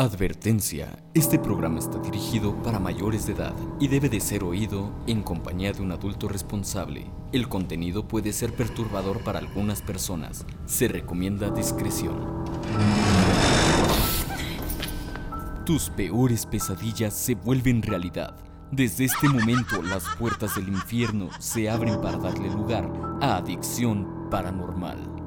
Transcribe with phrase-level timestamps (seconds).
[0.00, 5.22] Advertencia, este programa está dirigido para mayores de edad y debe de ser oído en
[5.22, 7.04] compañía de un adulto responsable.
[7.32, 10.46] El contenido puede ser perturbador para algunas personas.
[10.64, 12.16] Se recomienda discreción.
[15.66, 18.34] Tus peores pesadillas se vuelven realidad.
[18.72, 22.90] Desde este momento las puertas del infierno se abren para darle lugar
[23.20, 25.19] a adicción paranormal.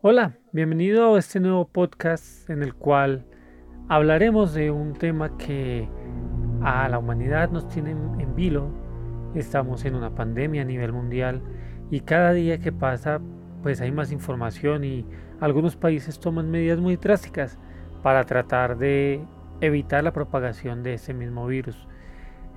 [0.00, 3.26] Hola, bienvenido a este nuevo podcast en el cual
[3.88, 5.88] hablaremos de un tema que
[6.62, 8.70] a la humanidad nos tiene en vilo.
[9.34, 11.42] Estamos en una pandemia a nivel mundial
[11.90, 13.20] y cada día que pasa
[13.64, 15.04] pues hay más información y
[15.40, 17.58] algunos países toman medidas muy drásticas
[18.04, 19.20] para tratar de
[19.60, 21.88] evitar la propagación de ese mismo virus.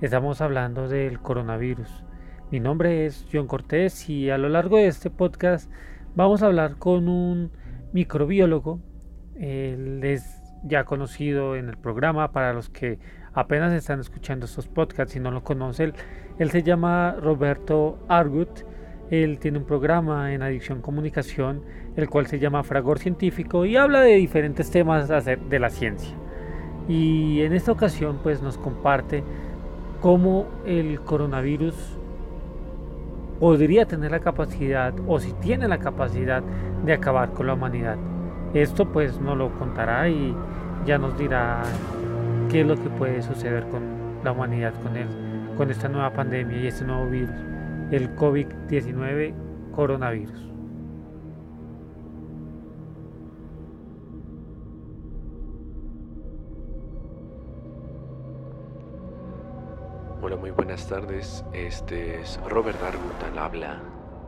[0.00, 2.04] Estamos hablando del coronavirus.
[2.52, 5.68] Mi nombre es John Cortés y a lo largo de este podcast
[6.14, 7.52] Vamos a hablar con un
[7.94, 8.80] microbiólogo.
[9.34, 12.98] Él es ya conocido en el programa para los que
[13.32, 15.94] apenas están escuchando estos podcasts y no lo conocen.
[16.38, 18.60] Él, se llama Roberto Argut.
[19.10, 21.62] Él tiene un programa en Adicción Comunicación,
[21.96, 26.14] el cual se llama Fragor Científico y habla de diferentes temas de la ciencia.
[26.88, 29.24] Y en esta ocasión pues nos comparte
[30.02, 31.74] cómo el coronavirus
[33.42, 36.44] podría tener la capacidad o si tiene la capacidad
[36.84, 37.96] de acabar con la humanidad.
[38.54, 40.32] Esto pues nos lo contará y
[40.86, 41.60] ya nos dirá
[42.48, 43.82] qué es lo que puede suceder con
[44.22, 45.08] la humanidad con él,
[45.56, 47.34] con esta nueva pandemia y este nuevo virus,
[47.90, 49.34] el COVID-19
[49.74, 50.51] coronavirus.
[60.24, 61.44] Hola, muy buenas tardes.
[61.52, 63.82] Este es Robert Argut al habla.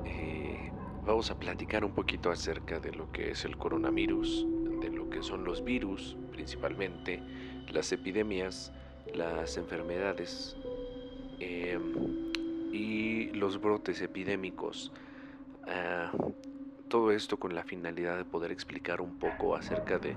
[0.04, 0.72] Eh,
[1.06, 4.44] vamos a platicar un poquito acerca de lo que es el coronavirus,
[4.80, 7.22] de lo que son los virus principalmente,
[7.72, 8.72] las epidemias,
[9.14, 10.56] las enfermedades
[11.38, 12.32] em,
[12.72, 14.90] y los brotes epidémicos.
[15.68, 16.10] Ah,
[16.88, 20.16] todo esto con la finalidad de poder explicar un poco acerca de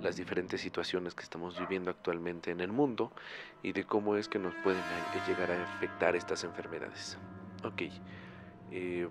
[0.00, 3.12] las diferentes situaciones que estamos viviendo actualmente en el mundo
[3.62, 4.82] y de cómo es que nos pueden
[5.26, 7.18] llegar a afectar estas enfermedades.
[7.64, 7.82] Ok,
[8.70, 9.08] eh,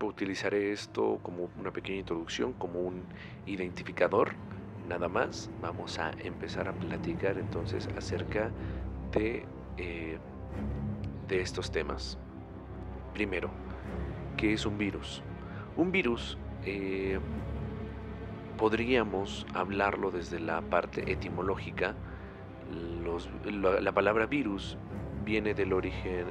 [0.00, 3.02] utilizaré esto como una pequeña introducción, como un
[3.46, 4.32] identificador,
[4.88, 5.50] nada más.
[5.60, 8.50] Vamos a empezar a platicar entonces acerca
[9.12, 9.44] de,
[9.76, 10.18] eh,
[11.28, 12.18] de estos temas.
[13.12, 13.50] Primero,
[14.36, 15.22] ¿qué es un virus?
[15.76, 17.18] Un virus eh,
[18.56, 21.94] podríamos hablarlo desde la parte etimológica.
[23.44, 24.76] la, palabra virus
[25.24, 26.26] viene del origen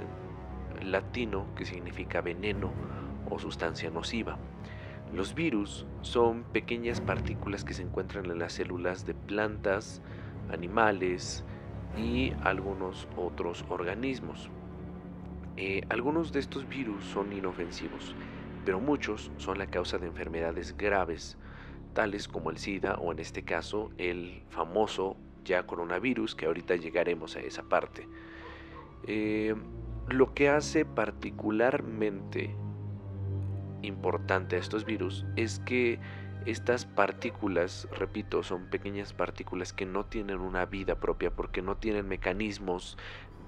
[0.84, 2.72] latino que significa veneno
[3.30, 4.38] o sustancia nociva.
[5.14, 10.02] Los virus son pequeñas partículas que se encuentran en las células de plantas,
[10.52, 11.46] animales
[11.98, 14.50] y algunos otros organismos.
[15.58, 18.16] Eh, algunos de estos virus son inofensivos
[18.66, 21.38] pero muchos son la causa de enfermedades graves,
[21.96, 27.36] tales como el SIDA o en este caso el famoso ya coronavirus, que ahorita llegaremos
[27.36, 28.08] a esa parte.
[29.08, 29.56] Eh,
[30.10, 32.56] lo que hace particularmente
[33.82, 36.00] importante a estos virus es que
[36.46, 42.08] estas partículas, repito, son pequeñas partículas que no tienen una vida propia porque no tienen
[42.08, 42.98] mecanismos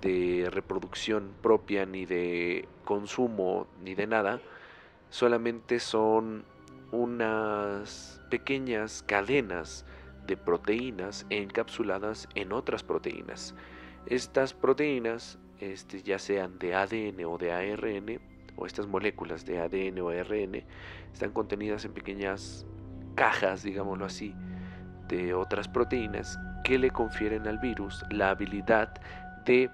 [0.02, 4.40] de reproducción propia ni de consumo ni de nada
[5.09, 6.44] solamente son
[6.92, 9.86] unas pequeñas cadenas
[10.25, 13.56] de proteínas encapsuladas en otras proteínas.
[14.06, 18.20] Estas proteínas, este, ya sean de ADN o de ARN,
[18.56, 20.64] o estas moléculas de ADN o ARN,
[21.14, 22.66] están contenidas en pequeñas
[23.16, 24.36] cajas, digámoslo así,
[25.08, 28.94] de otras proteínas que le confieren al virus la habilidad
[29.45, 29.69] de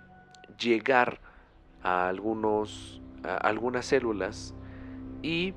[0.59, 1.19] llegar
[1.81, 4.53] a, algunos, a algunas células
[5.21, 5.53] y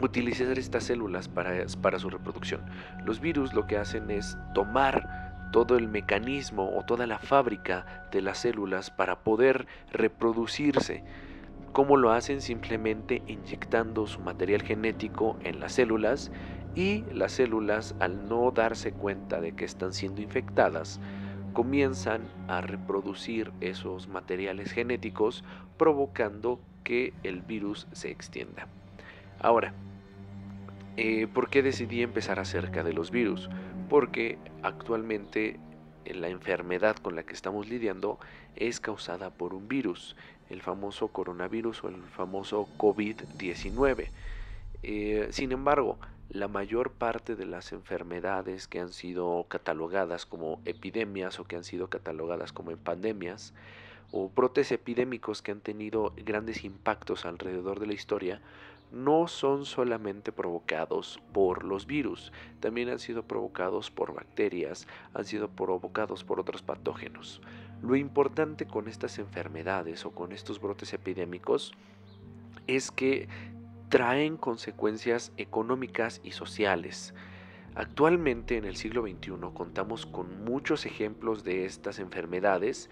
[0.00, 2.62] utilizar estas células para, para, su reproducción.
[3.04, 8.22] Los virus lo que hacen es tomar todo el mecanismo o toda la fábrica de
[8.22, 11.04] las células para poder reproducirse.
[11.72, 12.40] ¿Cómo lo hacen?
[12.40, 16.30] Simplemente inyectando su material genético en las células
[16.74, 21.00] y las células al no darse cuenta de que están siendo infectadas,
[21.52, 25.44] comienzan a reproducir esos materiales genéticos
[25.76, 28.66] provocando que el virus se extienda.
[29.44, 29.74] Ahora,
[30.96, 33.50] eh, ¿por qué decidí empezar acerca de los virus?
[33.90, 35.60] Porque actualmente
[36.06, 38.18] eh, la enfermedad con la que estamos lidiando
[38.56, 40.16] es causada por un virus,
[40.48, 44.08] el famoso coronavirus o el famoso COVID-19.
[44.82, 45.98] Eh, sin embargo,
[46.30, 51.64] la mayor parte de las enfermedades que han sido catalogadas como epidemias o que han
[51.64, 53.52] sido catalogadas como pandemias
[54.10, 58.40] o brotes epidémicos que han tenido grandes impactos alrededor de la historia
[58.92, 65.48] no son solamente provocados por los virus, también han sido provocados por bacterias, han sido
[65.48, 67.40] provocados por otros patógenos.
[67.82, 71.72] Lo importante con estas enfermedades o con estos brotes epidémicos
[72.66, 73.28] es que
[73.88, 77.14] traen consecuencias económicas y sociales.
[77.74, 82.88] Actualmente en el siglo XXI contamos con muchos ejemplos de estas enfermedades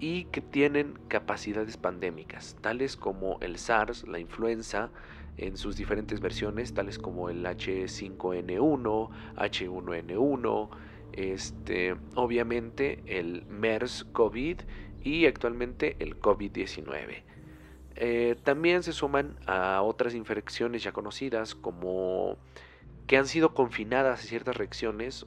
[0.00, 4.90] y que tienen capacidades pandémicas, tales como el SARS, la influenza,
[5.38, 10.68] en sus diferentes versiones, tales como el H5N1, H1N1,
[11.12, 14.60] este, obviamente el MERS-COVID
[15.02, 17.22] y actualmente el COVID-19.
[17.98, 22.36] Eh, también se suman a otras infecciones ya conocidas como
[23.06, 25.24] que han sido confinadas a ciertas reacciones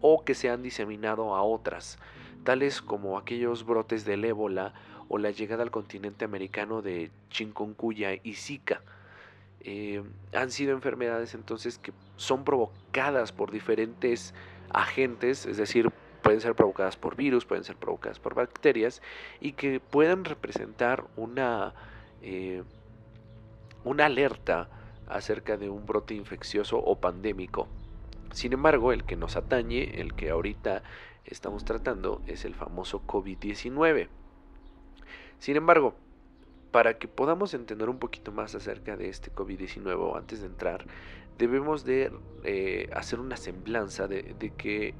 [0.00, 1.98] o, que se han diseminado a otras,
[2.44, 4.74] tales como aquellos brotes del ébola
[5.08, 8.80] o la llegada al continente americano de chikungunya y Zika.
[9.66, 10.02] Eh,
[10.34, 14.34] han sido enfermedades entonces que son provocadas por diferentes
[14.68, 15.90] agentes, es decir,
[16.22, 19.00] pueden ser provocadas por virus, pueden ser provocadas por bacterias
[19.40, 21.74] y que puedan representar una,
[22.20, 22.62] eh,
[23.84, 24.68] una alerta
[25.06, 27.66] acerca de un brote infeccioso o pandémico.
[28.32, 30.82] Sin embargo, el que nos atañe, el que ahorita
[31.24, 34.08] estamos tratando, es el famoso COVID-19.
[35.38, 35.94] Sin embargo,
[36.74, 40.84] para que podamos entender un poquito más acerca de este COVID-19 antes de entrar,
[41.38, 42.10] debemos de
[42.42, 44.92] eh, hacer una semblanza de, que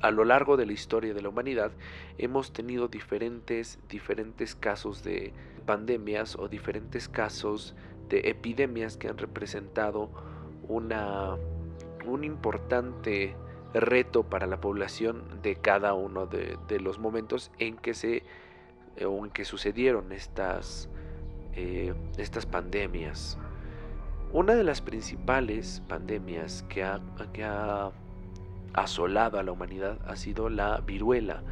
[0.00, 1.72] a lo largo de la historia de la humanidad
[2.16, 5.34] hemos tenido diferentes, diferentes casos de
[5.66, 7.74] pandemias o diferentes casos
[8.08, 10.08] de epidemias que han representado
[10.68, 11.36] una,
[12.06, 13.36] un importante
[13.74, 18.22] reto para la población de cada uno de, los momentos en que se
[19.04, 20.88] o en que sucedieron estas,
[21.54, 23.38] eh, estas pandemias.
[24.32, 27.00] Una de las principales pandemias que ha,
[27.32, 27.92] que ha
[28.74, 31.42] asolado a la humanidad ha sido la viruela.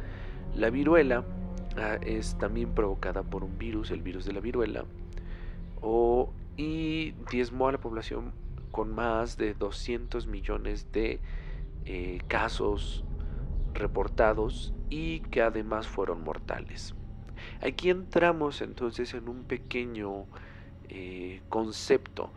[0.55, 1.25] La viruela
[1.77, 4.85] ah, es también provocada por un virus, el virus de la viruela,
[5.81, 8.33] o, y diezmó a la población
[8.71, 11.19] con más de 200 millones de
[11.85, 13.05] eh, casos
[13.73, 16.95] reportados y que además fueron mortales.
[17.61, 20.25] Aquí entramos entonces en un pequeño
[20.89, 22.31] eh, concepto.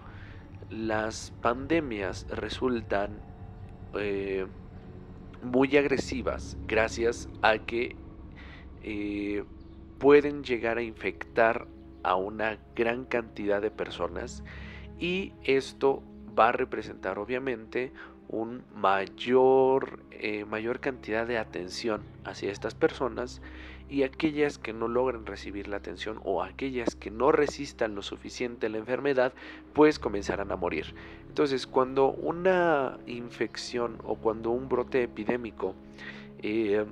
[0.71, 3.21] Las pandemias resultan
[3.95, 4.47] eh,
[5.43, 7.97] muy agresivas gracias a que
[8.83, 9.45] eh,
[9.99, 11.67] pueden llegar a infectar
[12.03, 14.45] a una gran cantidad de personas
[14.99, 16.03] y esto
[16.39, 17.93] va a representar obviamente
[18.29, 20.01] un mayor,
[20.47, 23.41] mayor cantidad de atención hacia estas personas
[23.89, 28.69] y aquellas que no logran recibir la atención o aquellas que no resistan lo suficiente
[28.69, 29.33] la enfermedad,
[29.73, 30.95] pues comenzarán a morir.
[31.29, 35.75] Entonces, cuando una infección o cuando un brote epidémico
[36.41, 36.85] eh,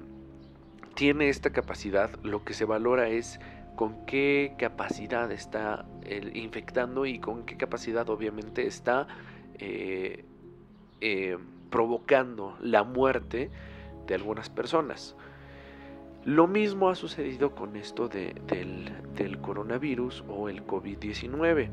[0.94, 3.38] tiene esta capacidad, lo que se valora es
[3.76, 5.85] con qué capacidad está
[6.32, 9.06] infectando y con qué capacidad obviamente está
[9.59, 10.25] eh,
[11.00, 11.37] eh,
[11.70, 13.50] provocando la muerte
[14.06, 15.14] de algunas personas.
[16.26, 18.90] Lo mismo ha sucedido con esto del,
[19.42, 21.68] coronavirus o el COVID-19.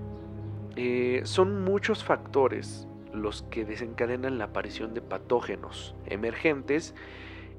[0.75, 6.93] Eh, son muchos factores los que desencadenan la aparición de patógenos emergentes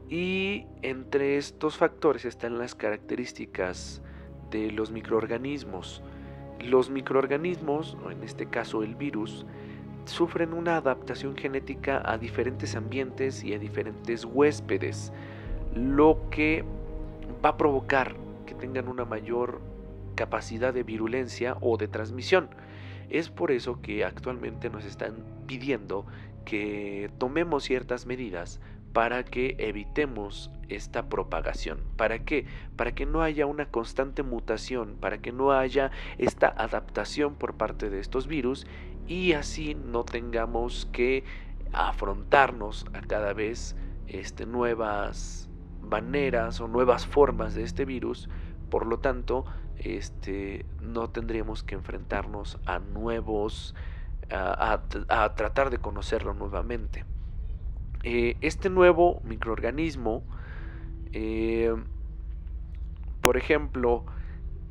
[0.08, 4.00] y entre estos factores están las características
[4.52, 6.00] de los microorganismos.
[6.60, 9.46] Los microorganismos, o en este caso el virus,
[10.04, 15.12] sufren una adaptación genética a diferentes ambientes y a diferentes huéspedes,
[15.74, 16.64] lo que
[17.44, 18.16] va a provocar
[18.46, 19.60] que tengan una mayor
[20.14, 22.48] capacidad de virulencia o de transmisión.
[23.10, 25.16] Es por eso que actualmente nos están
[25.46, 26.06] pidiendo
[26.44, 28.60] que tomemos ciertas medidas
[28.92, 31.80] para que evitemos esta propagación.
[31.96, 32.46] ¿Para qué?
[32.76, 37.90] Para que no haya una constante mutación, para que no haya esta adaptación por parte
[37.90, 38.66] de estos virus
[39.06, 41.24] y así no tengamos que
[41.72, 43.76] afrontarnos a cada vez
[44.06, 45.50] este, nuevas
[45.84, 48.28] maneras o nuevas formas de este virus,
[48.70, 49.44] por lo tanto,
[49.76, 53.74] este, no tendríamos que enfrentarnos a nuevos,
[54.30, 54.82] a,
[55.36, 57.04] tratar de conocerlo nuevamente.
[58.02, 60.24] Eh, este nuevo microorganismo,
[61.12, 61.74] eh,
[63.20, 64.04] por ejemplo,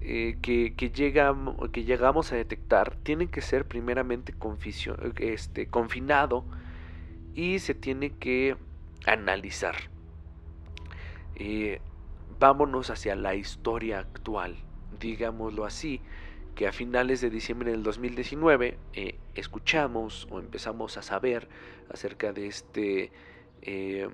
[0.02, 4.36] eh, que, que, llegamos a detectar tiene que ser primeramente
[5.18, 6.44] este, confinado
[7.34, 8.58] y se tiene que
[9.06, 9.93] analizar.
[11.36, 11.82] Eh,
[12.40, 14.56] vámonos hacia la historia actual,
[15.00, 16.02] digámoslo así,
[16.56, 21.48] que a finales de diciembre del 2019 eh, escuchamos o empezamos a saber
[21.90, 23.12] acerca de este,
[23.62, 24.10] eh,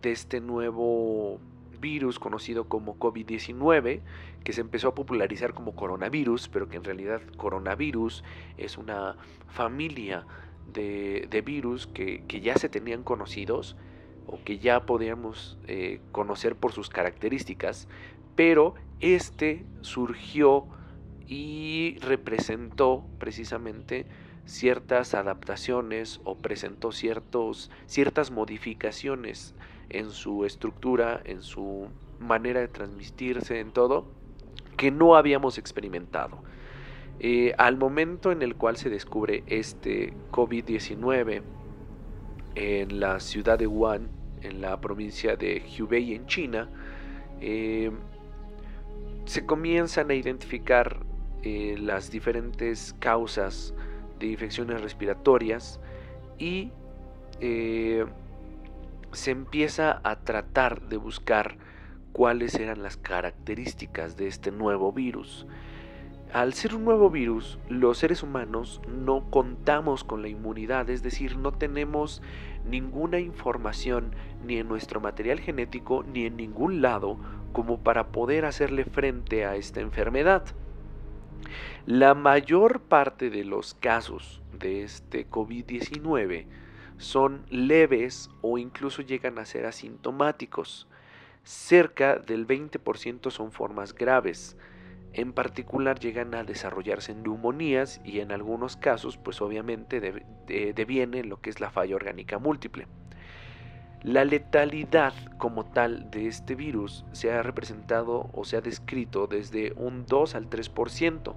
[0.00, 1.38] de este nuevo
[1.80, 4.00] virus conocido como COVID-19,
[4.42, 8.24] que se empezó a popularizar como coronavirus, pero que en realidad coronavirus
[8.56, 9.16] es una
[9.48, 10.26] familia
[10.72, 13.76] de, virus que, ya se tenían conocidos
[14.26, 17.88] o que ya podíamos eh, conocer por sus características,
[18.34, 20.66] pero este surgió
[21.26, 24.06] y representó precisamente
[24.44, 29.54] ciertas adaptaciones o presentó ciertos, ciertas modificaciones
[29.88, 34.06] en su estructura, en su manera de transmitirse, en todo,
[34.76, 36.38] que no habíamos experimentado.
[37.18, 41.42] Eh, al momento en el cual se descubre este COVID-19
[42.56, 44.08] en la ciudad de Wuhan,
[44.42, 46.68] en la provincia de Hubei en China,
[47.40, 47.90] eh,
[49.26, 51.04] se comienzan a identificar
[51.42, 53.74] eh, las diferentes causas
[54.18, 55.78] de infecciones respiratorias
[56.38, 56.72] y
[57.40, 58.06] eh,
[59.12, 61.58] se empieza a tratar de buscar
[62.12, 65.46] cuáles eran las características de este nuevo virus.
[66.32, 71.36] Al ser un nuevo virus, los seres humanos no contamos con la inmunidad, es decir,
[71.36, 72.20] no tenemos
[72.68, 74.10] ninguna información
[74.44, 77.18] ni en nuestro material genético ni en ningún lado
[77.52, 80.44] como para poder hacerle frente a esta enfermedad.
[81.86, 86.46] La mayor parte de los casos de este COVID-19
[86.98, 90.88] son leves o incluso llegan a ser asintomáticos.
[91.44, 94.56] Cerca del 20% son formas graves.
[95.16, 101.48] En particular llegan a desarrollarse neumonías y en algunos casos pues obviamente deviene lo que
[101.48, 102.86] es la falla orgánica múltiple.
[104.02, 109.72] La letalidad como tal de este virus se ha representado o se ha descrito desde
[109.78, 111.34] un 2 al 3%.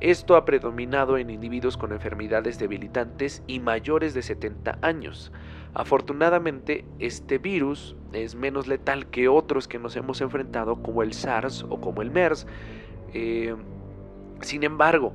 [0.00, 5.30] Esto ha predominado en individuos con enfermedades debilitantes y mayores de 70 años.
[5.74, 11.64] Afortunadamente, este virus es menos letal que otros que nos hemos enfrentado como el SARS
[11.68, 12.48] o como el MERS.
[13.12, 13.54] Eh,
[14.40, 15.12] sin embargo,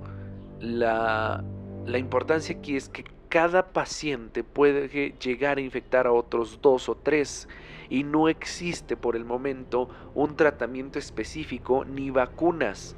[0.59, 1.43] la,
[1.85, 6.95] la importancia aquí es que cada paciente puede llegar a infectar a otros dos o
[6.95, 7.47] tres
[7.89, 12.95] y no existe por el momento un tratamiento específico ni vacunas.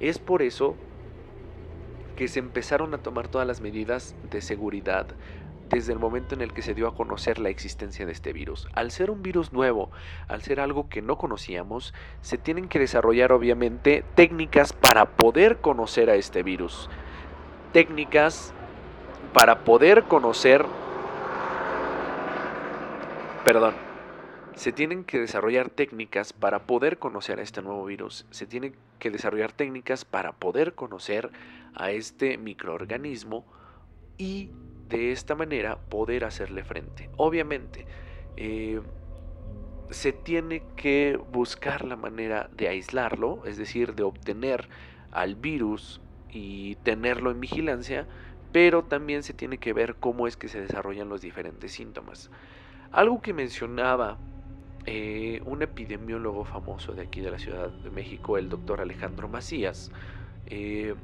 [0.00, 0.76] Es por eso
[2.16, 5.06] que se empezaron a tomar todas las medidas de seguridad
[5.72, 8.68] desde el momento en el que se dio a conocer la existencia de este virus.
[8.74, 9.90] Al ser un virus nuevo,
[10.28, 16.10] al ser algo que no conocíamos, se tienen que desarrollar obviamente técnicas para poder conocer
[16.10, 16.90] a este virus.
[17.72, 18.52] Técnicas
[19.32, 20.66] para poder conocer,
[23.44, 23.74] perdón,
[24.54, 29.10] se tienen que desarrollar técnicas para poder conocer a este nuevo virus, se tienen que
[29.10, 31.30] desarrollar técnicas para poder conocer
[31.74, 33.46] a este microorganismo
[34.18, 34.50] y
[34.92, 37.10] de esta manera poder hacerle frente.
[37.16, 37.86] Obviamente,
[38.36, 38.80] eh,
[39.90, 44.68] se tiene que buscar la manera de aislarlo, es decir, de obtener
[45.10, 48.06] al virus y tenerlo en vigilancia
[48.52, 52.30] pero también se tiene que ver cómo es que se desarrollan los diferentes síntomas.
[52.92, 54.18] Algo que mencionaba
[54.84, 59.90] eh, un epidemiólogo famoso de aquí de la Ciudad de México, el doctor Alejandro Macías,
[60.46, 60.94] eh,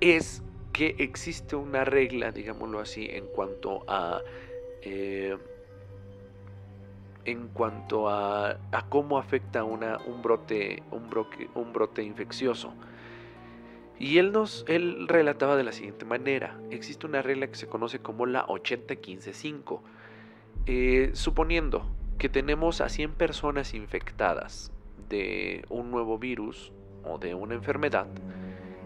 [0.00, 0.42] es
[0.76, 4.20] que existe una regla, digámoslo así, en cuanto a
[4.82, 5.38] eh,
[7.24, 8.58] en cuanto a,
[8.90, 12.74] cómo afecta una, un, brote, un, brote, un brote infeccioso.
[13.98, 18.00] Y él nos él relataba de la siguiente manera: existe una regla que se conoce
[18.00, 19.80] como la 80-15-5.
[20.66, 21.86] Eh, suponiendo
[22.18, 24.70] que tenemos a 100 personas infectadas
[25.08, 26.70] de un nuevo virus
[27.02, 28.08] o de una enfermedad,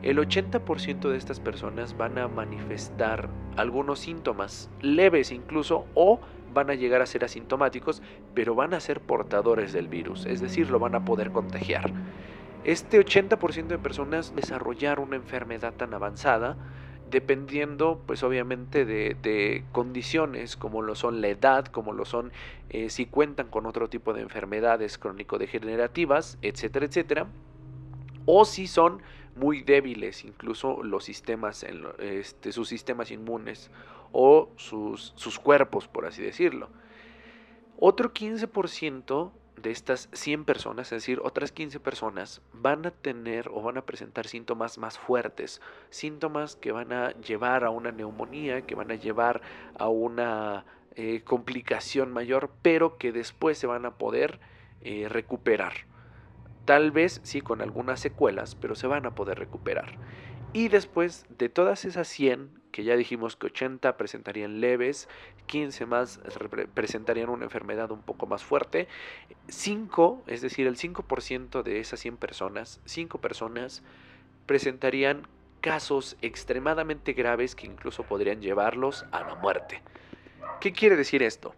[0.03, 6.21] el 80% de estas personas van a manifestar algunos síntomas leves incluso o
[6.53, 8.03] van a llegar a ser asintomáticos,
[8.35, 11.93] pero van a ser portadores del virus, es decir, lo van a poder contagiar.
[12.65, 16.57] Este 80% de personas desarrollar una enfermedad tan avanzada
[17.11, 22.33] dependiendo pues obviamente de, condiciones como lo son la edad, como lo son
[22.69, 27.27] eh, si cuentan con otro tipo de enfermedades crónico-degenerativas, etcétera, etcétera,
[28.27, 29.03] o si son
[29.37, 31.65] muy débiles incluso los sistemas,
[31.99, 33.71] este, sus sistemas inmunes
[34.13, 36.69] o sus, cuerpos, por así decirlo.
[37.79, 43.63] Otro 15% de estas 100 personas, es decir, otras 15 personas, van a tener o
[43.63, 45.61] van a presentar síntomas más fuertes,
[45.91, 49.43] síntomas que van a llevar a una neumonía, que van a llevar
[49.79, 50.65] a una
[50.97, 54.41] eh, complicación mayor, pero que después se van a poder
[54.83, 55.90] eh, recuperar.
[56.71, 59.99] Tal vez sí con algunas secuelas, pero se van a poder recuperar.
[60.53, 65.09] Y después de todas esas 100, que ya dijimos que 80 presentarían leves,
[65.47, 66.21] 15 más
[66.73, 68.87] presentarían una enfermedad un poco más fuerte,
[69.49, 73.83] 5, es decir, el 5% de esas 100 personas, 5 personas
[74.47, 75.27] presentarían
[75.61, 79.83] casos extremadamente graves que incluso podrían llevarlos a la muerte.
[80.61, 81.53] ¿Qué quiere decir esto?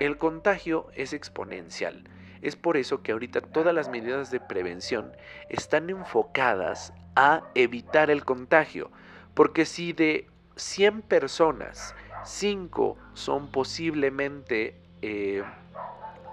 [0.00, 2.04] El contagio es exponencial.
[2.42, 5.12] Es por eso que ahorita todas las medidas de prevención
[5.48, 8.90] están enfocadas a evitar el contagio.
[9.34, 11.94] Porque si de 100 personas,
[12.24, 15.42] 5 son posiblemente, eh,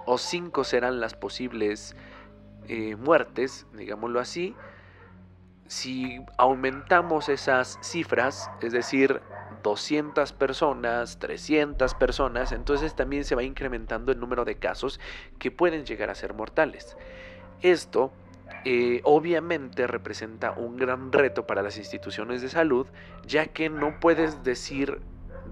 [0.04, 1.94] o 5 serán las posibles
[2.68, 4.54] eh, muertes, digámoslo así,
[5.66, 9.20] si aumentamos esas cifras, es decir,
[9.62, 15.00] 200 personas, 300 personas, entonces también se va incrementando el número de casos
[15.38, 16.96] que pueden llegar a ser mortales.
[17.62, 18.12] Esto
[18.64, 22.86] eh, obviamente representa un gran reto para las instituciones de salud,
[23.26, 25.00] ya que no puedes decir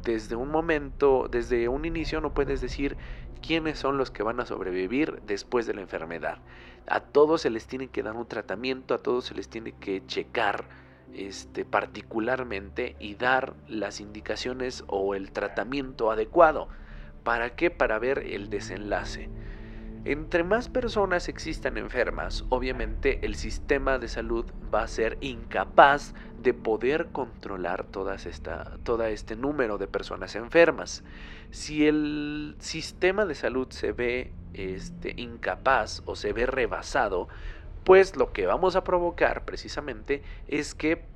[0.03, 2.97] desde un momento, desde un inicio, no puedes decir
[3.41, 6.39] quiénes son los que van a sobrevivir después de la enfermedad.
[6.87, 10.05] A todos se les tiene que dar un tratamiento, a todos se les tiene que
[10.07, 10.65] checar
[11.15, 16.69] este, particularmente y dar las indicaciones o el tratamiento adecuado.
[17.25, 17.71] ¿Para qué?
[17.71, 19.29] Para ver el desenlace.
[20.05, 26.55] Entre más personas existan enfermas, obviamente el sistema de salud va a ser incapaz de
[26.55, 31.03] poder controlar todas esta, todo este número de personas enfermas.
[31.51, 37.29] Si el sistema de salud se ve este, incapaz o se ve rebasado,
[37.89, 41.07] pues lo que vamos a provocar precisamente es que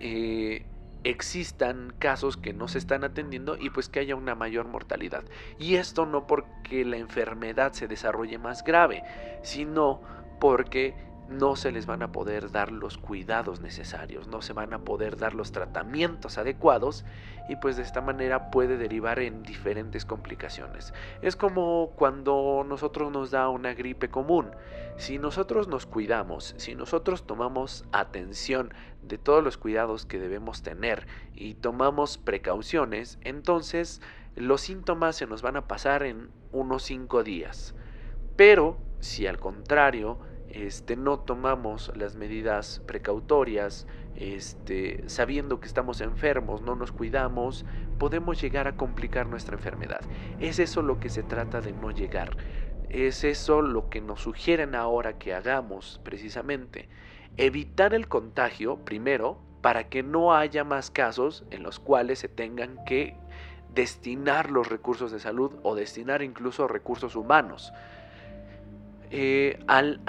[0.00, 0.64] eh,
[1.04, 5.24] existan casos que no se están atendiendo y pues que haya una mayor mortalidad.
[5.58, 9.04] Y esto no porque la enfermedad se desarrolle más grave,
[9.42, 10.00] sino
[10.40, 10.94] porque
[11.30, 15.16] no se les van a poder dar los cuidados necesarios, no se van a poder
[15.16, 17.04] dar los tratamientos adecuados
[17.48, 20.92] y pues de esta manera puede derivar en diferentes complicaciones.
[21.22, 24.50] Es como cuando nosotros nos da una gripe común.
[24.96, 31.06] Si nosotros nos cuidamos, si nosotros tomamos atención de todos los cuidados que debemos tener
[31.32, 34.02] y tomamos precauciones, entonces
[34.34, 37.74] los síntomas se nos van a pasar en unos 5 días.
[38.36, 40.18] Pero si al contrario,
[40.50, 43.86] este, no tomamos las medidas precautorias,
[44.16, 47.64] este, sabiendo que estamos enfermos, no nos cuidamos,
[47.98, 50.00] podemos llegar a complicar nuestra enfermedad.
[50.40, 52.36] Es eso lo que se trata de no llegar.
[52.88, 56.88] Es eso lo que nos sugieren ahora que hagamos precisamente.
[57.36, 62.84] Evitar el contagio primero para que no haya más casos en los cuales se tengan
[62.84, 63.16] que
[63.74, 67.72] destinar los recursos de salud o destinar incluso recursos humanos.
[69.12, 70.00] Eh, al,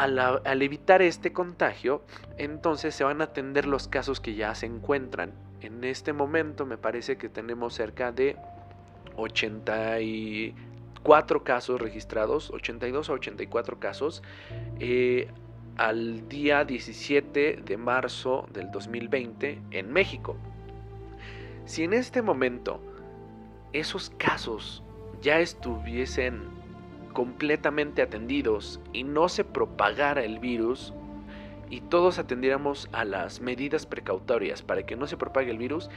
[0.61, 2.03] evitar este contagio,
[2.37, 5.33] entonces se van a atender los casos que ya se encuentran.
[5.61, 8.37] En este momento me parece que tenemos cerca de
[9.15, 14.21] 84 casos registrados, 82 a 84 casos,
[14.79, 15.31] eh,
[15.77, 20.37] al día 17 de marzo del 2020 en México.
[21.65, 22.79] Si en este momento
[23.73, 24.83] esos casos
[25.21, 26.61] ya estuviesen
[27.12, 30.93] completamente atendidos y no se propagara el virus
[31.69, 35.89] y todos atendiéramos a las medidas precautorias para que no se propague el virus,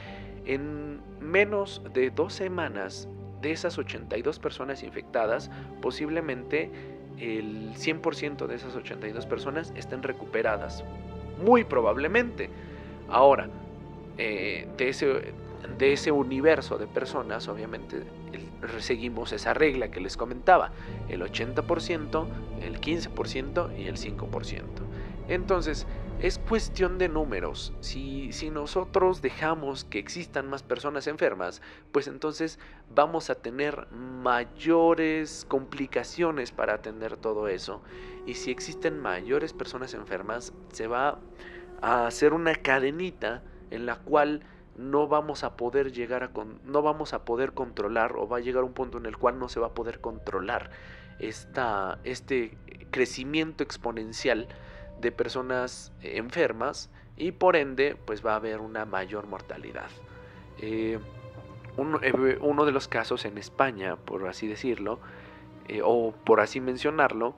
[0.45, 3.09] en menos de dos semanas
[3.41, 5.51] de esas 82 personas infectadas,
[5.81, 6.71] posiblemente
[7.19, 10.83] el 100% de esas 82 personas estén recuperadas.
[11.43, 12.49] Muy probablemente.
[13.09, 13.49] Ahora,
[14.17, 15.33] eh, de ese
[15.77, 18.03] de ese universo de personas, obviamente
[18.79, 20.71] seguimos esa regla que les comentaba,
[21.09, 22.27] el 80%,
[22.61, 24.63] el 15% y el 5%.
[25.27, 25.87] Entonces,
[26.21, 27.73] es cuestión de números.
[27.81, 32.57] Si, si nosotros dejamos que existan más personas enfermas, pues entonces
[32.93, 37.81] vamos a tener mayores complicaciones para atender todo eso.
[38.25, 41.19] Y si existen mayores personas enfermas, se va
[41.81, 44.41] a hacer una cadenita en la cual
[44.75, 46.31] no vamos a poder llegar a
[46.65, 49.49] no vamos a poder controlar o va a llegar un punto en el cual no
[49.49, 50.71] se va a poder controlar
[51.19, 52.57] esta, este
[52.91, 54.47] crecimiento exponencial
[54.99, 59.89] de personas enfermas y por ende pues va a haber una mayor mortalidad.
[60.59, 60.99] Eh,
[61.77, 64.99] eh, uno, de los casos en España, por así decirlo,
[65.83, 67.35] o por así mencionarlo,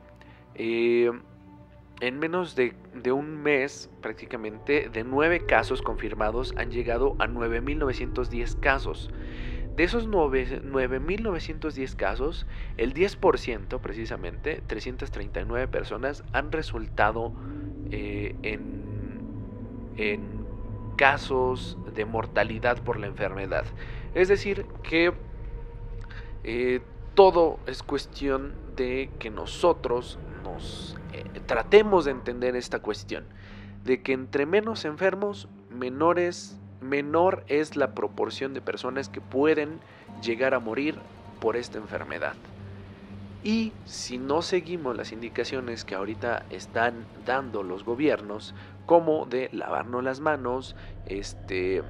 [2.00, 2.74] en menos de,
[3.12, 9.10] un mes, prácticamente, de 9 casos confirmados han llegado a 9.910 casos.
[9.76, 17.34] De esos 9.910 casos, el 10% precisamente, 339 personas, han resultado
[17.92, 18.86] eh, en,
[20.96, 23.66] casos de mortalidad por la enfermedad.
[24.16, 25.14] Es decir, que
[26.44, 26.82] eh,
[27.14, 30.18] todo es cuestión de que nosotros
[31.14, 33.26] eh, tratemos de entender esta cuestión,
[33.84, 39.80] de que entre menos enfermos, menores, menor es la proporción de personas que pueden
[40.22, 40.96] llegar a morir
[41.40, 42.34] por esta enfermedad.
[43.44, 48.54] Y si no seguimos las indicaciones que ahorita están dando los gobiernos,
[48.86, 51.84] como de lavarnos las manos, este,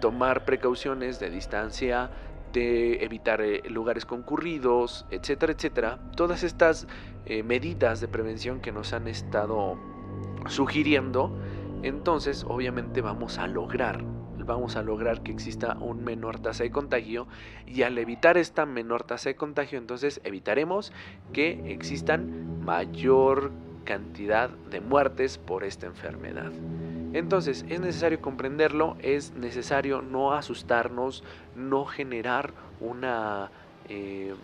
[0.00, 2.10] tomar precauciones de distancia,
[2.52, 5.98] de evitar eh, lugares concurridos, etcétera, etcétera.
[6.16, 6.86] Todas estas
[7.26, 9.78] eh, medidas de prevención que nos han estado
[10.48, 11.36] sugiriendo,
[11.82, 14.02] entonces obviamente vamos a lograr,
[14.44, 17.26] vamos a lograr que exista un menor tasa de contagio
[17.66, 20.92] y al evitar esta menor tasa de contagio, entonces evitaremos
[21.32, 23.52] que existan mayor
[23.84, 26.52] cantidad de muertes por esta enfermedad.
[27.12, 31.22] Entonces es necesario comprenderlo, es necesario no asustarnos,
[31.54, 33.50] no generar una,
[33.88, 34.34] eh,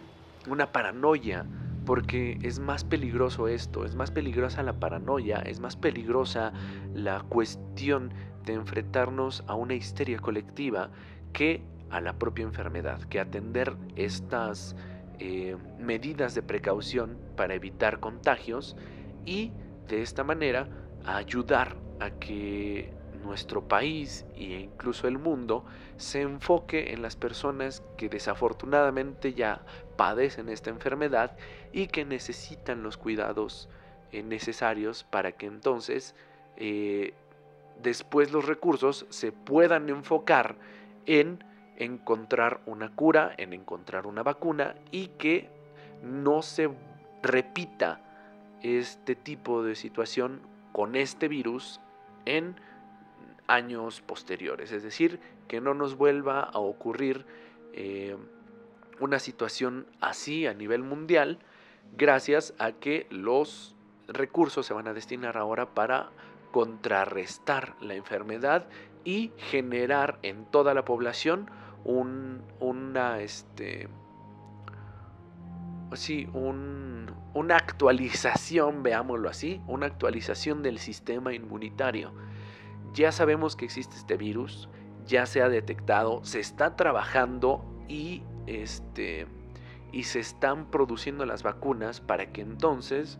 [0.46, 1.46] una paranoia,
[1.86, 6.52] porque es más peligroso esto, es más peligrosa la paranoia, es más peligrosa
[6.94, 8.12] la cuestión
[8.44, 10.90] de enfrentarnos a una histeria colectiva
[11.32, 14.76] que a la propia enfermedad, que atender estas
[15.18, 18.76] eh, medidas de precaución para evitar contagios
[19.24, 19.52] y
[19.88, 20.68] de esta manera
[21.06, 25.64] ayudar a que nuestro país e incluso el mundo
[25.96, 29.62] se enfoque en las personas que desafortunadamente ya
[29.96, 31.36] padecen esta enfermedad
[31.72, 33.68] y que necesitan los cuidados
[34.12, 36.14] eh, necesarios para que entonces
[36.56, 37.12] eh,
[37.82, 40.56] después los recursos se puedan enfocar
[41.06, 41.44] en
[41.76, 45.50] encontrar una cura, en encontrar una vacuna y que
[46.02, 46.70] no se
[47.22, 48.00] repita
[48.62, 50.40] este tipo de situación
[50.72, 51.80] con este virus
[52.24, 52.56] en
[53.46, 54.72] años posteriores.
[54.72, 57.24] Es decir, que no nos vuelva a ocurrir
[57.72, 58.16] eh,
[59.00, 61.38] una situación así a nivel mundial
[61.96, 63.74] gracias a que los
[64.08, 66.10] recursos se van a destinar ahora para
[66.50, 68.66] contrarrestar la enfermedad
[69.04, 71.50] y generar en toda la población
[71.84, 73.88] un, una, este,
[75.94, 82.12] sí, un, una actualización, veámoslo así, una actualización del sistema inmunitario.
[82.94, 84.68] Ya sabemos que existe este virus,
[85.06, 89.26] ya se ha detectado, se está trabajando y, este,
[89.92, 93.18] y se están produciendo las vacunas para que entonces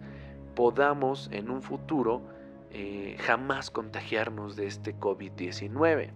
[0.55, 2.23] podamos en un futuro
[2.71, 6.11] eh, jamás contagiarnos de este COVID-19.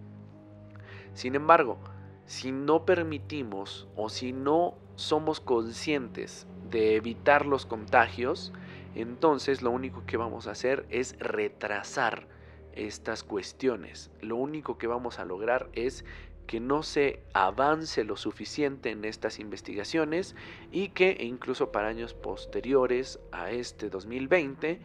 [1.13, 1.77] Sin embargo,
[2.25, 8.53] si no permitimos o si no somos conscientes de evitar los contagios,
[8.95, 12.27] entonces lo único que vamos a hacer es retrasar
[12.73, 14.11] estas cuestiones.
[14.21, 16.05] Lo único que vamos a lograr es
[16.47, 20.35] que no se avance lo suficiente en estas investigaciones
[20.71, 24.81] y que incluso para años posteriores a este 2020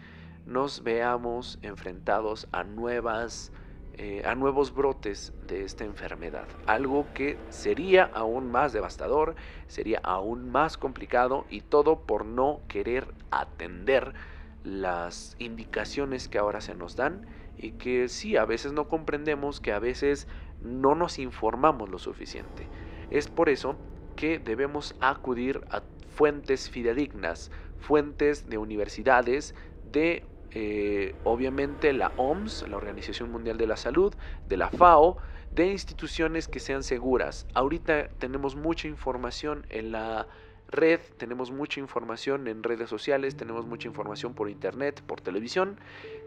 [0.46, 3.52] nos veamos enfrentados a nuevas
[4.00, 6.46] eh, a nuevos brotes de esta enfermedad.
[6.66, 9.34] Algo que sería aún más devastador,
[9.66, 14.14] sería aún más complicado y todo por no querer atender
[14.62, 19.72] las indicaciones que ahora se nos dan y que sí, a veces no comprendemos, que
[19.72, 20.28] a veces
[20.60, 22.68] no nos informamos lo suficiente.
[23.10, 23.76] Es por eso
[24.14, 29.56] que debemos acudir a fuentes fidedignas, fuentes de universidades,
[29.90, 34.14] de eh, obviamente la OMS, la Organización Mundial de la Salud,
[34.48, 35.18] de la FAO,
[35.52, 37.46] de instituciones que sean seguras.
[37.54, 40.26] Ahorita tenemos mucha información en la
[40.68, 45.78] red, tenemos mucha información en redes sociales, tenemos mucha información por internet, por televisión.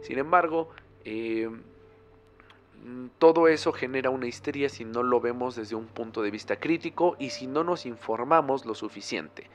[0.01, 0.69] Sin embargo,
[1.05, 1.49] eh,
[3.19, 7.15] todo eso genera una histeria si no lo vemos desde un punto de vista crítico
[7.19, 9.47] y si no nos informamos lo suficiente.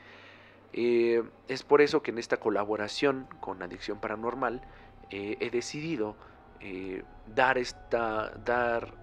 [0.79, 4.61] Eh, es por eso que en esta colaboración con Adicción Paranormal
[5.09, 6.15] eh, he decidido
[6.59, 7.01] eh,
[7.33, 8.93] dar, esta, dar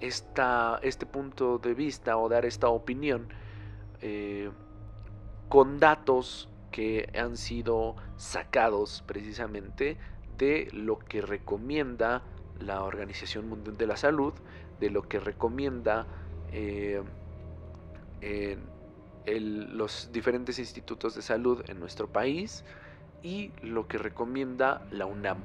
[0.00, 3.28] esta, este punto de vista o dar esta opinión
[5.48, 9.98] con datos que han sido sacados precisamente
[10.38, 12.22] de lo que recomienda
[12.58, 14.32] la Organización Mundial de la Salud,
[14.80, 16.06] de lo que recomienda
[19.26, 22.64] los diferentes institutos de salud en nuestro país
[23.22, 25.38] y lo que recomienda la UNAM,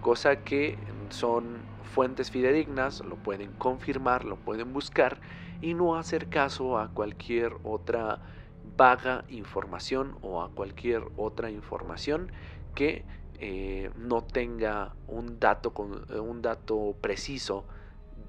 [0.00, 0.78] cosa que
[1.10, 5.20] son fuentes fidedignas, lo pueden confirmar, lo pueden buscar
[5.60, 8.20] y no hacer caso a cualquier otra
[8.76, 12.32] vaga información o a cualquier otra información
[12.74, 13.04] que
[13.38, 17.64] eh, no tenga un dato, con, un dato preciso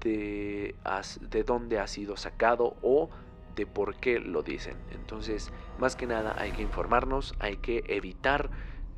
[0.00, 0.74] de,
[1.20, 3.10] de dónde ha sido sacado o
[3.54, 4.76] de por qué lo dicen.
[4.90, 8.50] Entonces, más que nada hay que informarnos, hay que evitar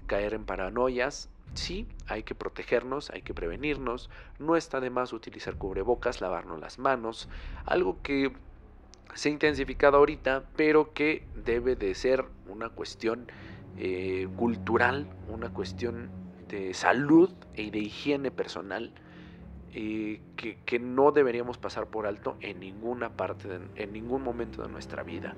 [0.06, 1.30] caer en paranoias.
[1.54, 4.10] Sí, hay que protegernos, hay que prevenirnos.
[4.38, 7.28] No está de más utilizar cubrebocas, lavarnos las manos.
[7.64, 8.32] Algo que
[9.14, 13.26] se ha intensificado ahorita, pero que debe de ser una cuestión
[13.78, 16.10] eh, cultural, una cuestión
[16.48, 18.92] de salud y de higiene personal
[19.72, 25.02] eh, que, no deberíamos pasar por alto en ninguna parte, en ningún momento de nuestra
[25.02, 25.34] vida.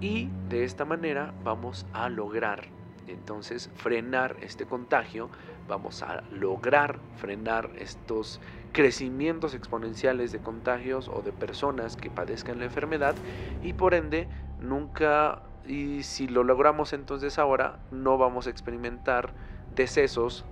[0.00, 2.68] Y de esta manera vamos a lograr
[3.06, 5.30] entonces frenar este contagio,
[5.68, 8.40] vamos a lograr frenar estos
[8.72, 13.14] crecimientos exponenciales de contagios o de personas que padezcan la enfermedad
[13.62, 14.28] y por ende
[14.60, 19.34] nunca, y si lo logramos entonces ahora, no vamos a experimentar
[19.74, 20.44] decesos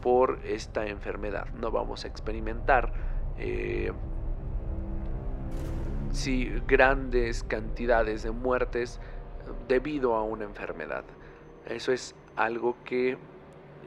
[0.00, 1.46] por esta enfermedad.
[1.54, 2.92] No vamos a experimentar
[3.38, 3.92] eh,
[6.66, 9.00] grandes cantidades de muertes
[9.68, 11.04] debido a una enfermedad.
[11.66, 13.16] Eso es algo que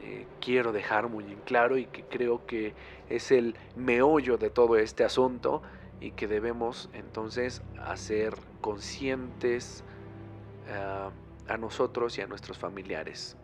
[0.02, 2.74] eh, quiero dejar muy en claro y que creo que
[3.08, 5.62] es el meollo de todo este asunto
[6.00, 9.84] y que debemos entonces hacer conscientes
[10.70, 11.10] ah,
[11.48, 13.36] a nosotros y a nuestros familiares.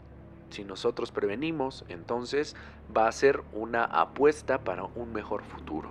[0.51, 2.57] Si nosotros prevenimos, entonces
[2.97, 5.91] va a ser una apuesta para un mejor futuro.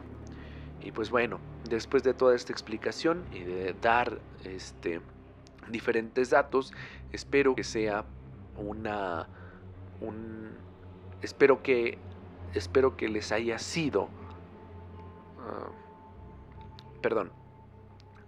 [0.82, 5.02] Y pues bueno, después de toda esta explicación y de dar este
[5.70, 6.74] diferentes datos,
[7.12, 8.06] espero que sea
[8.58, 9.28] una
[10.02, 10.52] un
[11.22, 11.98] espero que
[12.54, 14.10] espero que les haya sido
[15.40, 15.70] ah,
[17.02, 17.32] perdón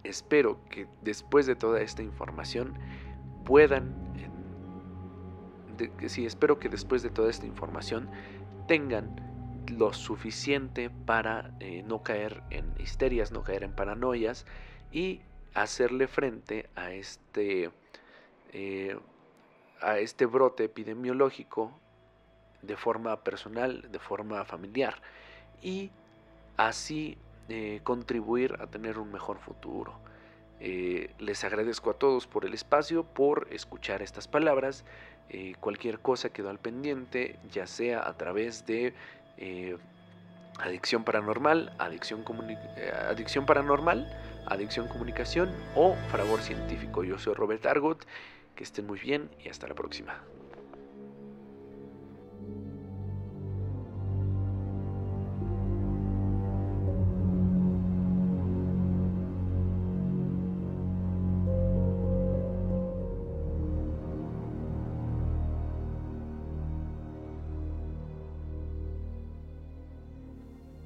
[0.03, 2.73] espero que después de toda esta información
[3.45, 4.10] puedan
[6.07, 8.09] sí, espero que después de toda esta información
[8.67, 9.15] tengan
[9.67, 14.45] lo suficiente para eh, no caer en histerias, no caer en paranoias
[14.91, 15.21] y
[15.53, 17.71] hacerle frente a este,
[18.53, 18.97] eh,
[19.81, 21.71] a este brote epidemiológico
[22.61, 25.01] de forma personal, de forma familiar
[25.61, 25.91] y
[26.57, 27.17] así
[27.49, 29.93] eh, contribuir a tener un mejor futuro.
[30.61, 34.85] Les agradezco a todos por el espacio, por escuchar estas palabras
[35.33, 38.93] eh, cualquier cosa quedó al pendiente, ya sea a través de
[39.37, 39.77] eh,
[40.59, 42.25] adicción paranormal, adicción,
[42.75, 44.11] eh, adicción paranormal,
[44.45, 47.05] adicción comunicación o fragor científico.
[47.05, 48.05] Yo soy Robert Argot,
[48.55, 50.21] que estén muy bien y hasta la próxima.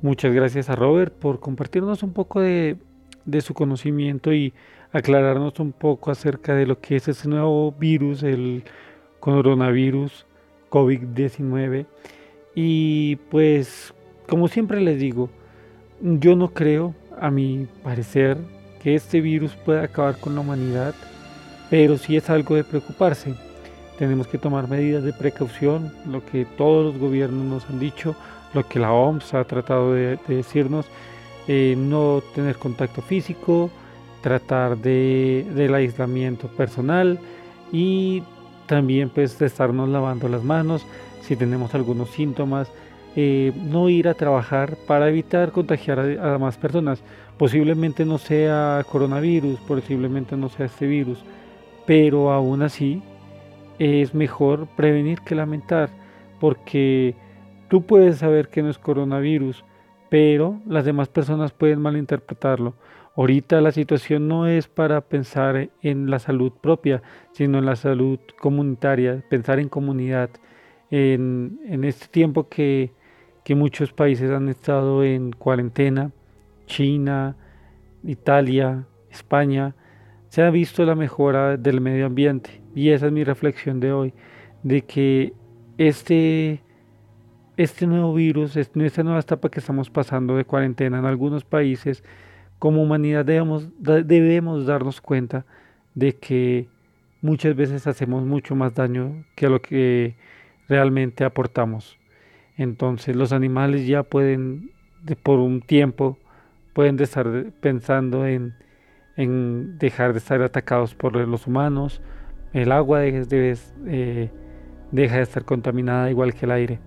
[0.05, 2.77] Muchas gracias a Robert por compartirnos un poco de,
[3.41, 4.53] su conocimiento y
[4.91, 8.65] aclararnos un poco acerca de lo que es ese nuevo virus, el
[9.19, 10.27] coronavirus
[10.69, 11.87] COVID-19.
[12.53, 13.95] Y pues,
[14.29, 15.31] como siempre les digo,
[15.99, 18.37] yo no creo, a mi parecer,
[18.83, 20.93] que este virus pueda acabar con la humanidad,
[21.71, 23.33] pero sí es algo de preocuparse.
[23.97, 28.15] Tenemos que tomar medidas de precaución, lo que todos los gobiernos nos han dicho,
[28.53, 30.85] lo que la OMS ha tratado de, decirnos,
[31.47, 33.69] eh, no tener contacto físico,
[34.21, 37.19] tratar de, del aislamiento personal
[37.71, 38.23] y
[38.65, 40.85] también pues estarnos lavando las manos
[41.25, 42.71] si tenemos algunos síntomas,
[43.15, 47.01] eh, no ir a trabajar para evitar contagiar a, más personas.
[47.37, 51.23] Posiblemente no sea coronavirus, posiblemente no sea este virus,
[51.85, 53.01] pero aún así
[53.79, 55.89] es mejor prevenir que lamentar,
[56.39, 57.15] porque
[57.67, 59.63] Tú puedes saber que no es coronavirus,
[60.09, 62.75] pero las demás personas pueden malinterpretarlo.
[63.15, 67.01] Ahorita la situación no es para pensar en la salud propia,
[67.31, 70.29] sino en la salud comunitaria, pensar en comunidad.
[70.91, 72.91] En, este tiempo que,
[73.49, 76.11] muchos países han estado en cuarentena,
[76.65, 77.37] China,
[78.03, 79.75] Italia, España,
[80.27, 82.61] se ha visto la mejora del medio ambiente.
[82.75, 84.13] Y esa es mi reflexión de hoy,
[84.63, 85.33] de que
[85.77, 86.64] este
[87.57, 92.03] este nuevo virus, esta nueva etapa que estamos pasando de cuarentena en algunos países,
[92.59, 95.45] como humanidad debemos, debemos darnos cuenta
[95.93, 96.67] de que
[97.21, 100.15] muchas veces hacemos mucho más daño que lo que
[100.67, 101.97] realmente aportamos.
[102.57, 104.71] Entonces los animales ya pueden,
[105.23, 106.17] por un tiempo,
[106.73, 108.53] pueden estar pensando en,
[109.77, 112.01] dejar de estar atacados por los humanos,
[112.53, 114.29] el agua eh,
[114.91, 116.79] deja de estar contaminada igual que el aire.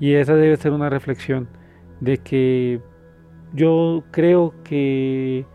[0.00, 1.48] Y esa debe ser una reflexión
[2.00, 2.80] de que
[3.52, 5.46] yo creo que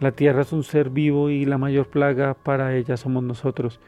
[0.00, 3.80] la tierra es un ser vivo y la mayor plaga para ella somos nosotros.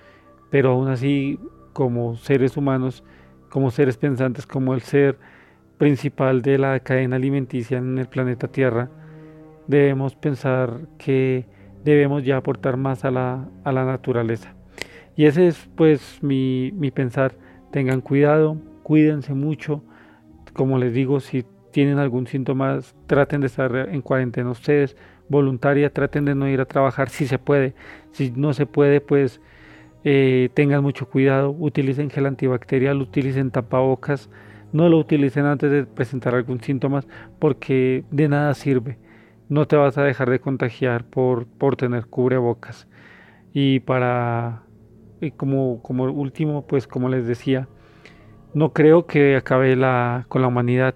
[0.50, 1.38] Pero aún así,
[1.72, 3.04] como seres humanos,
[3.48, 5.18] como seres pensantes, como el ser
[5.78, 8.90] principal de la cadena alimenticia en el planeta Tierra,
[9.66, 11.46] debemos pensar que
[11.84, 14.54] debemos ya aportar más a la, a la naturaleza.
[15.16, 17.34] Y ese es pues mi, mi pensar.
[17.70, 19.82] Tengan cuidado, cuídense mucho.
[20.52, 24.96] Como les digo, si tienen algún síntoma, traten de estar en cuarentena ustedes,
[25.28, 27.74] voluntaria, traten de no ir a trabajar si se puede.
[28.12, 29.40] Si no se puede, pues
[30.04, 34.30] eh, tengan mucho cuidado, utilicen gel antibacterial, utilicen tapabocas,
[34.72, 37.04] no lo utilicen antes de presentar algún síntoma
[37.38, 38.98] porque de nada sirve.
[39.48, 42.88] No te vas a dejar de contagiar por, por tener cubrebocas.
[43.52, 44.62] Y para,
[45.36, 47.68] como, como último, pues como les decía,
[48.54, 50.94] no creo que acabe la, con la humanidad,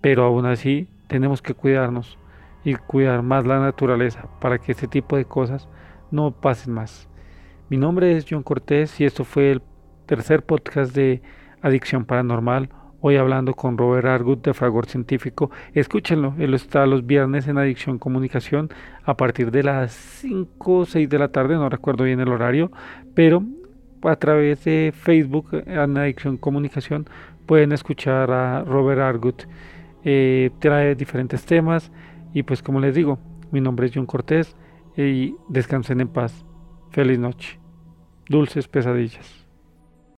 [0.00, 2.18] pero aún así tenemos que cuidarnos
[2.64, 5.68] y cuidar más la naturaleza para que este tipo de cosas
[6.10, 7.08] no pasen más.
[7.68, 9.62] Mi nombre es John Cortés y esto fue el
[10.06, 11.22] tercer podcast de
[11.62, 12.70] Adicción Paranormal.
[13.00, 15.50] Hoy hablando con Robert Argut de Fragor Científico.
[15.74, 18.70] Escúchenlo, él está los viernes en Adicción Comunicación
[19.02, 22.70] a partir de las 5 o 6 de la tarde, no recuerdo bien el horario,
[23.14, 23.42] pero
[24.04, 27.08] a través de Facebook en Adicción Comunicación
[27.46, 29.44] pueden escuchar a Robert Argut.
[30.04, 31.90] Eh, trae diferentes temas
[32.32, 33.18] y pues como les digo,
[33.50, 34.56] mi nombre es John Cortés
[34.96, 36.44] y descansen en paz.
[36.90, 37.58] Feliz noche.
[38.28, 39.43] Dulces pesadillas.